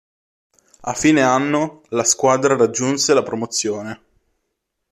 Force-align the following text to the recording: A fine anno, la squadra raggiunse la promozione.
A 0.79 0.93
fine 0.93 1.21
anno, 1.21 1.83
la 1.89 2.03
squadra 2.03 2.57
raggiunse 2.57 3.13
la 3.13 3.21
promozione. 3.21 4.03